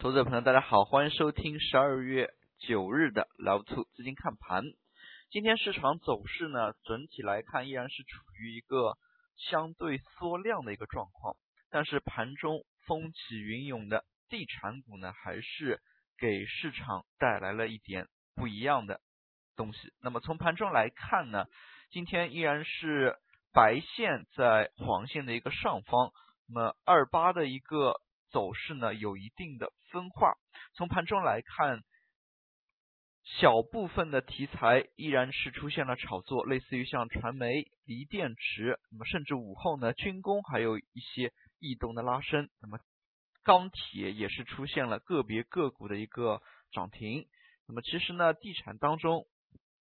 [0.00, 4.64] 投资者朋友，大家好，欢迎收听十二月九日的老兔资金看盘。
[5.28, 8.08] 今天市场走势呢，整体来看依然是处
[8.38, 8.96] 于一个
[9.36, 11.36] 相对缩量的一个状况，
[11.68, 15.82] 但是盘中风起云涌的地产股呢，还是
[16.16, 19.02] 给市场带来了一点不一样的
[19.54, 19.92] 东西。
[20.00, 21.44] 那么从盘中来看呢，
[21.90, 23.18] 今天依然是
[23.52, 26.10] 白线在黄线的一个上方，
[26.48, 28.00] 那么二八的一个。
[28.30, 30.34] 走势呢有一定的分化，
[30.74, 31.82] 从盘中来看，
[33.24, 42.78] 小部分的题材依然是出现了炒作，类似于像传媒、锂电池，那么甚至午后呢军工还有一些异动的拉升，那么
[43.42, 46.40] 钢铁也是出现了个别个股的一个
[46.72, 47.26] 涨停，
[47.66, 49.26] 那么其实呢地产当中，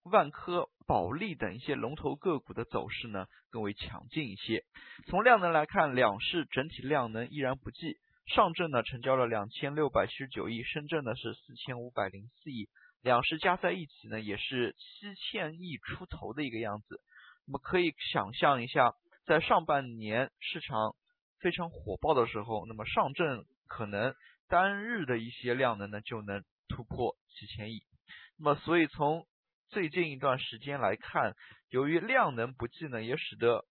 [0.04, 4.64] 万科、保利等一些龙头个股的走势呢更为强劲一些。
[5.08, 7.98] 从量能来看，两市整体量能依然不济。
[8.30, 12.70] 上证呢成交了两千六百七十九亿，深圳呢是四千五百零四亿，
[13.02, 17.02] 两市加在一起呢也是七千亿出头的一个样子。
[17.48, 18.94] 那么可以想象一下，
[19.26, 20.96] 在上半年市场
[21.40, 24.14] 非常火爆的时候，那么上证可能
[24.48, 27.82] 单日的一些量能呢就能突破七千亿。
[28.38, 29.26] 那么所以从
[29.70, 31.34] 最近一段时间来看，
[31.70, 33.66] 由于量能不济呢，也使得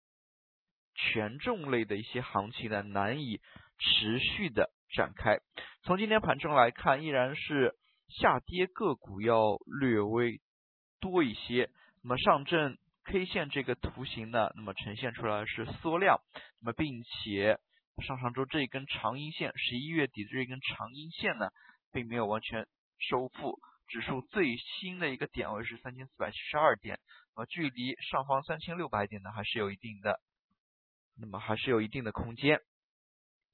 [0.98, 3.40] 权重类的一些行情呢难以。
[3.80, 5.38] 持续的展开，
[5.84, 7.76] 从今天盘中来看，依然是
[8.08, 10.40] 下跌个股要略微
[10.98, 11.70] 多一些。
[12.02, 16.18] 那么上证 K 线这个图形呢，那么呈现出来是缩量，
[16.60, 17.58] 那么并且
[18.04, 21.50] 上上周这一根长阴线，十一月底的这一根长阴线呢，
[21.92, 22.66] 并没有完全
[22.98, 23.60] 收复。
[23.86, 26.98] 指数最新的一个点位是三千四百七十二点，
[27.36, 30.18] 那么距离上方三千六百点呢，还是有一定的，
[31.20, 32.60] 那么还是有一定的空间。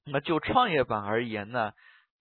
[0.05, 1.73] 那么就创业板而言呢，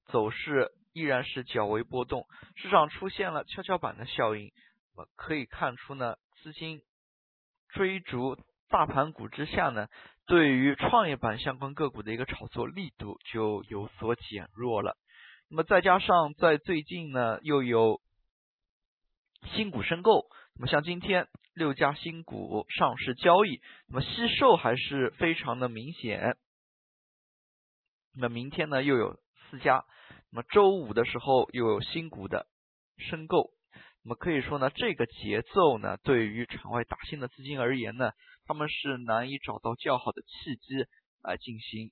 [0.06, 4.52] 走势依然是较为波动，市场出现了跷跷板的效应。
[4.96, 6.80] 那么可以看出呢，资金
[7.68, 9.88] 追逐大盘股之下呢，
[10.26, 14.96] 对于创业板相关个股的一个炒作力度就有所减弱了。
[15.50, 18.00] 那么再加上在最近呢，又有
[19.52, 20.26] 新股申购，
[20.56, 26.36] 那么像今天六家新股上市交易，那么吸售还是非常的明显。
[28.14, 29.20] 那么明天呢又有
[29.50, 29.84] 四家，
[30.30, 32.46] 那么周五的时候又有新股的
[32.98, 33.50] 申购，
[34.04, 38.12] 那么可以说呢这个节奏呢对于场外打新的资金而言呢，
[38.46, 40.86] 他们是难以找到较好的契机
[41.20, 41.90] 来进行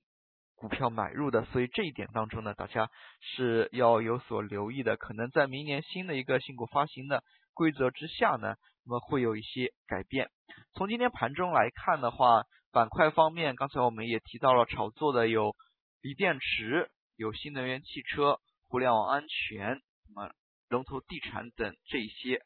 [0.55, 8.55] 股票买入的，所以这一点当中呢大家是要有所留意的，可能在明年新的一个新股发行的规则之下呢，
[8.85, 10.29] 那么会有一些改变。
[10.73, 15.55] 从今天盘中来看的话，板块方面刚才我们也提到了炒作的有。
[16.03, 18.37] 锂电池、有新能源汽车、
[18.67, 19.79] 互联网安全、
[20.13, 20.33] 那么
[20.67, 22.41] 龙头地产等这些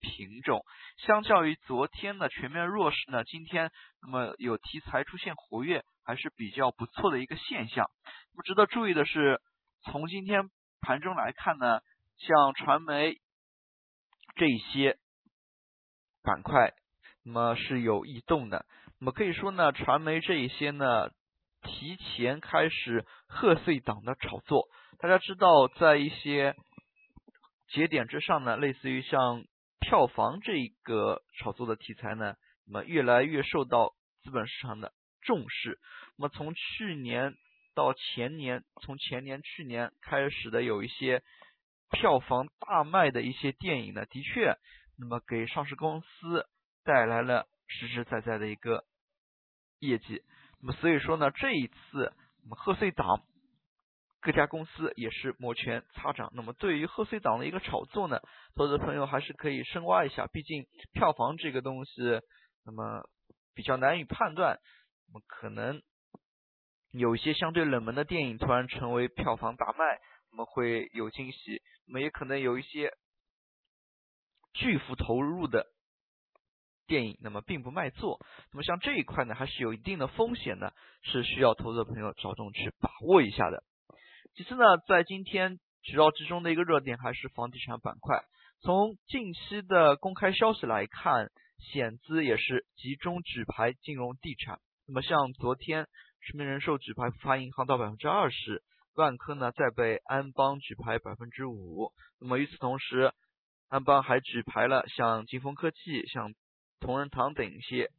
[0.00, 0.64] 品种，
[0.96, 7.90] 相较于昨天的全面弱势呢，今天那么有题材出现活跃，还是比较不错的一个现象。
[8.32, 9.40] 那么值得注意的是，
[9.84, 11.80] 从今天盘中来看呢，
[12.18, 13.16] 像传媒
[14.36, 14.98] 这一些
[16.22, 16.72] 板块，
[17.24, 18.66] 那么是有异动的。
[19.00, 21.10] 那么可以说呢，传媒这一些呢。
[21.64, 24.66] 提前开始贺岁档的炒作，
[24.98, 26.56] 大家知道，在一些
[27.68, 29.44] 节点之上呢，类似于像
[29.78, 32.34] 票房这一个炒作的题材呢，
[32.66, 33.92] 那么越来越受到
[34.24, 34.92] 资本市场的
[35.22, 35.78] 重视。
[36.16, 37.34] 那么从去年
[37.74, 41.22] 到前年，从前年、去年开始的有一些
[41.90, 44.56] 票房大卖的一些电影呢，的确，
[44.98, 46.46] 那么给上市公司
[46.84, 48.84] 带来了实实在在的一个
[49.78, 50.22] 业绩。
[50.60, 52.12] 那么所以说呢，这一次
[52.44, 53.22] 我们贺岁档
[54.20, 56.30] 各家公司也是摩拳擦掌。
[56.34, 58.20] 那么对于贺岁档的一个炒作呢，
[58.54, 60.26] 投资朋友还是可以深挖一下。
[60.26, 62.02] 毕竟票房这个东西，
[62.64, 63.08] 那么
[63.54, 64.58] 比较难以判断。
[65.12, 65.82] 么可能
[66.90, 70.00] 有一些相对冷门的电影突然成为票房大卖，
[70.30, 71.62] 那么会有惊喜。
[71.86, 72.92] 那么也可能有一些
[74.54, 75.66] 巨幅投入的。
[76.88, 78.18] 电影那么并不卖座，
[78.52, 83.62] 那么像这一块呢，还是有一定的风险呢，是需要投资的朋友着重去把握一下的。
[84.34, 88.24] 其次呢，在今天主要之中的一个热点还是房地产板块。
[88.60, 91.30] 从近期的公开消息来看，
[91.72, 94.58] 险资也是集中举牌金融地产。
[94.92, 98.62] 那么像昨天人民人寿举牌浦发银行到百分之二十，
[98.94, 101.92] 万科呢再被安邦举牌百分之五。
[102.20, 103.12] 那么与此同时，
[103.68, 106.32] 安邦还举牌了像金风科技，像。
[106.80, 107.90] 同仁堂等一些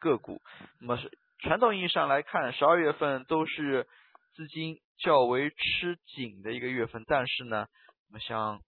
[0.00, 0.42] 个股，
[0.80, 3.86] 那么是传统意义上来看，十二月份都是
[4.34, 7.68] 资金较为吃紧的一个月份，但是呢，
[8.08, 8.60] 那么像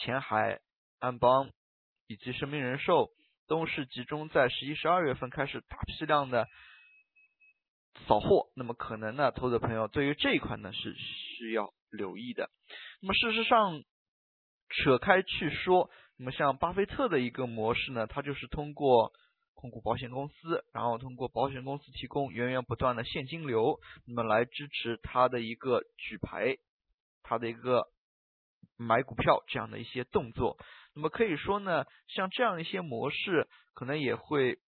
[0.00, 0.60] 前海、
[1.00, 1.50] 安邦
[2.06, 3.10] 以及生命人寿
[3.46, 6.48] 都是集中在十一、十二月份开始大批量的
[8.06, 12.50] 扫货，那么可能呢，投资朋友对于这一块呢是需要留意的。
[13.00, 13.82] 那么事实上，
[14.68, 19.12] 扯开去说，那么像巴菲特的一个模式呢，它就是通过。
[19.60, 26.58] 控股保险公司，然后通过保险公司提供源源不断的现金流，那么来支持他的一个举牌，
[27.24, 27.88] 他的一个
[28.76, 30.56] 买股票这样的一些动作。
[30.94, 34.60] 那么可以说呢，像这样一些模式，可能也会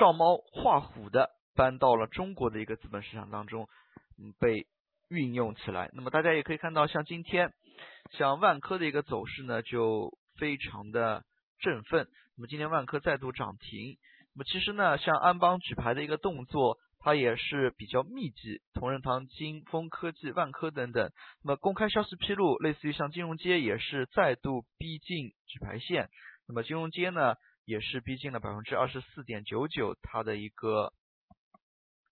[0.00, 3.68] 照猫画虎的搬到了中国的一个资本市场当中，
[4.18, 4.66] 嗯，被
[5.10, 5.90] 运用起来。
[5.92, 7.52] 那么大家也可以看到，像今天，
[8.12, 11.22] 像万科的一个走势呢，就非常的。
[11.62, 12.08] 振奋，
[12.38, 13.98] 那么今天万科再度涨停。
[14.34, 18.62] 那么其实呢，像安邦举牌的一个动作，它也是比较密集。
[18.72, 21.12] 同仁堂、金丰科技、万科等等，
[21.44, 26.08] 那么公开消息披露，类似于像金融街也是再度逼近举牌线。
[26.48, 27.34] 那么金融街呢，
[27.70, 30.92] 也是逼近了百分之二十四点九九，它的一个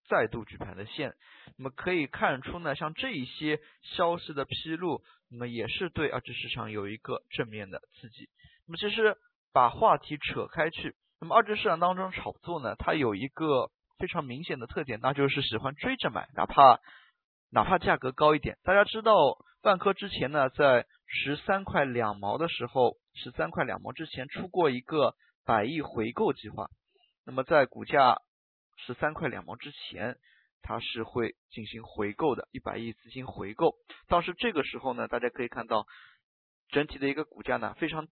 [0.08, 1.14] 再度举牌的线。
[1.56, 8.28] 那么可以看出呢，像这一些消息的披露，那么也是对二级市场有一个正面的刺激。
[8.66, 9.16] 那么其实。
[9.50, 16.78] 把话题扯开去，那么二级市场当中炒作呢，它有一个非常明显的特点，那就是喜欢追着买，哪怕
[17.50, 18.58] 哪怕价格高一点。
[18.62, 19.14] 大家知道，
[19.62, 25.14] 万科之前呢，在十三块两毛的时候，十三块两毛之前出过一个
[25.48, 26.68] 百亿回购计划。
[27.24, 28.20] 那么在股价
[28.76, 30.18] 十三块两毛之前，
[30.60, 33.74] 它是会进行回购的，一百亿资金回购。
[34.08, 35.86] 当时这个时候呢，大家可以看到
[36.68, 38.06] 整体的一个股价呢，非常。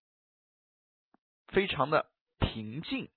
[1.52, 2.10] 非常的
[2.40, 3.08] 平静，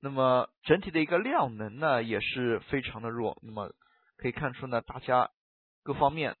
[0.00, 3.74] 那么整体的一个量能呢也是非常的弱，那么
[4.16, 5.32] 可以看出呢，大家
[5.82, 6.36] 各方面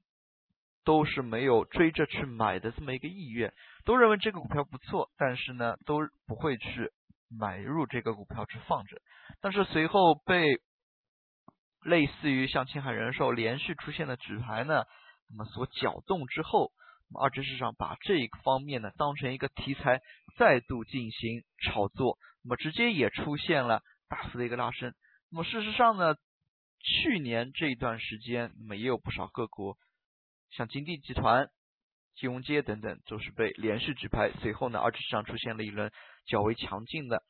[0.84, 3.52] 都是没有追着去买的这么一个意愿，
[3.84, 6.92] 都认为这个股票不错，但是呢都不会去
[7.38, 8.96] 买入这个股票去放着，
[9.40, 10.60] 但是随后被
[11.82, 14.84] 类似于像青海人寿连续出现的举牌呢，
[15.30, 16.72] 那么所搅动之后。
[17.16, 20.00] 二级市场把这一方面呢当成一个题材，
[20.36, 24.92] 再度进行炒作，那么直接也出现了大幅的一个拉升。
[25.30, 26.16] 那么事实上呢，
[26.80, 29.76] 去年这一段时间，那么也有不少个股，
[30.50, 31.50] 像金地集团、
[32.16, 35.90] 金融街等等，都是被连续举牌，随后呢，二级市场出现了一轮
[36.26, 37.22] 较为强劲的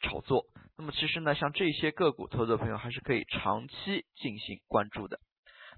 [0.00, 0.44] 炒作。
[0.76, 5.20] 那么其实呢，像这些个股，投资朋友还是可以长期进行关注的。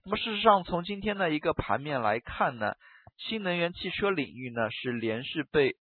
[0.04, 2.74] 那么事实上，从今天的一个盘面来看呢。
[3.18, 5.76] 新能源汽车领域呢是连续被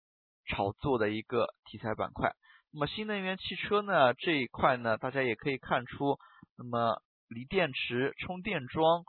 [0.48, 2.34] 炒作的一个题材板块。
[2.72, 6.20] 那么新能源汽车呢这一块呢，大家也可以看出，
[6.58, 9.06] 那么锂电池、充电桩，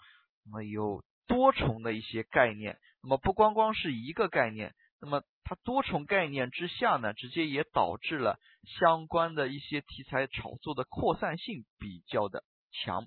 [0.46, 2.78] 那么有多重的一些概念。
[3.02, 8.38] 那么不光光是一个概念，那么它多重概念之下呢，直接也导致了
[8.78, 13.06] 相关的一些题材炒作的扩散性比较的强。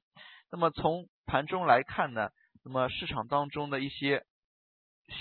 [0.51, 2.29] 那么从盘中来看呢，
[2.63, 4.25] 那么市场当中的一些。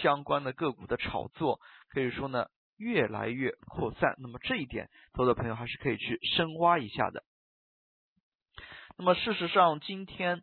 [0.00, 1.60] 相关的个股的炒作
[1.90, 2.46] 可以说呢
[2.78, 7.22] 越来越扩散，那么这一点，投资朋友还是可以去深挖一下的。
[8.96, 10.42] 那么事实上，今天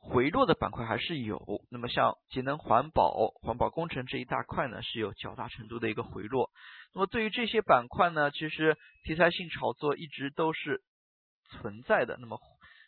[0.00, 6.50] 回落的板块还是有，那么像节能环保、环保工程这一大块呢，是有较大程度的一个回落。
[6.94, 10.82] 那么对于这些板块呢，其实题材性炒作一直都是
[11.50, 12.16] 存在的。
[12.18, 12.40] 那么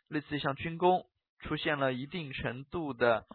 [0.09, 1.07] 类似于像军工
[1.39, 3.27] 出现了一定程度的。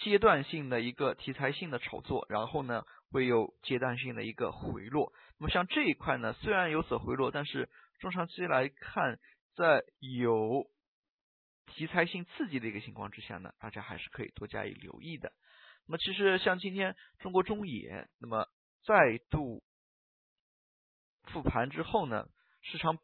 [0.00, 5.12] 阶段性的一个题材性的炒作，然后呢会有阶段性的一个回落。
[5.40, 7.68] 那么像这一块呢，虽然有所回落，但是
[7.98, 9.18] 中长期来看，
[9.56, 10.66] 在有
[11.68, 15.32] 题材性刺激的一个情况之下呢，大家还是可以多加以留意的。
[15.86, 18.48] 那么其实像今天中国中冶，那么
[18.84, 19.62] 再度
[21.24, 22.28] 复盘之后呢，
[22.62, 22.98] 市场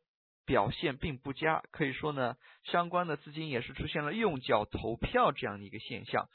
[0.45, 6.29] 表现并不佳，可以说呢，相关的资金也是出现了用脚投票这样的一个现象。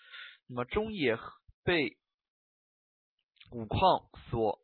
[0.48, 1.20] 那么中冶
[1.64, 1.98] 被
[3.52, 4.60] 五矿所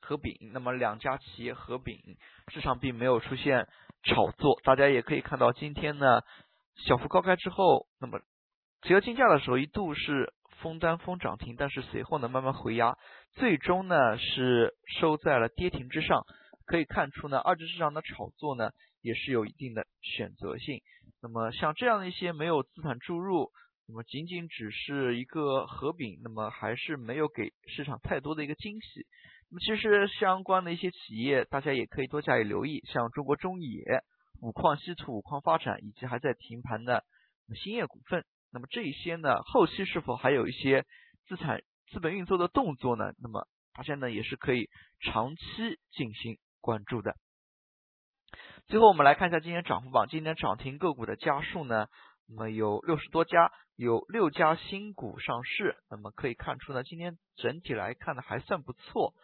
[0.00, 2.16] 合并，那么两家企业合并，
[2.52, 3.68] 市场并没有出现
[4.04, 4.60] 炒作。
[4.62, 6.22] 大家也可以看到，今天呢
[6.78, 8.20] 小幅高开之后，那么
[8.82, 12.96] 结合竞价的时候一度是封单封涨停，但是随后呢慢慢回压，
[13.32, 16.24] 最终呢是收在了跌停之上。
[16.64, 18.70] 可以看出呢，二级市场的炒作呢
[19.00, 20.80] 也是有一定的选择性。
[21.22, 23.50] 那么像这样的一些没有资产注入。
[23.90, 29.06] 那么仅仅只是一个合并，那么还是没有给市场太多的一个惊喜。
[29.48, 34.04] 那么其实相关的一些企业，大家也可以多加以留意，像中国中冶、
[34.40, 37.04] 五矿稀土、五矿发展以及还在停盘的
[37.62, 38.24] 兴业股份。
[38.50, 40.86] 那么这一些呢，后期是否还有一些
[41.26, 43.12] 资产资本运作的动作呢？
[43.18, 45.42] 那么大家呢也是可以长期
[45.90, 47.14] 进行关注的。
[48.66, 51.86] 最后我们来看一下今天涨幅榜，今天涨停个股的家数呢，
[52.26, 55.76] 那么有六十多家，有六家新股上市。
[55.90, 59.14] 那么可以看出呢，今天整体来看呢还算不错。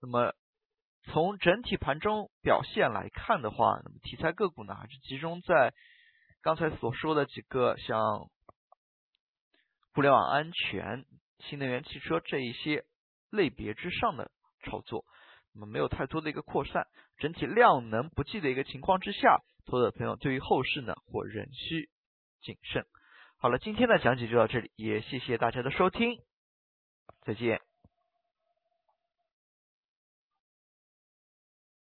[0.00, 0.34] 那么
[1.12, 5.74] 从整体盘中表现来看的话，那么题材个股呢还是集中在
[6.42, 8.30] 刚才所说的几个像。
[9.94, 11.04] 互联网安全、
[11.40, 12.84] 新能源汽车这一些
[13.30, 14.30] 类别之上的
[14.62, 15.04] 操作，
[15.52, 16.86] 那么没有太多的一个扩散，
[17.16, 21.90] 整体量能不济的一个情况之下，投资者朋友对于后市呢，或仍需
[22.42, 22.86] 谨慎。
[23.38, 26.20] 好了，今天的讲解就到这里，也谢谢大家的收听，
[27.22, 27.67] 再见。